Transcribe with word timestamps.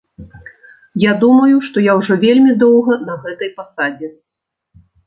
Я 1.03 1.11
думаю, 1.25 1.55
што 1.67 1.85
я 1.91 1.97
ўжо 2.01 2.13
вельмі 2.27 2.59
доўга 2.67 2.93
на 3.07 3.21
гэтай 3.23 3.57
пасадзе. 3.61 4.15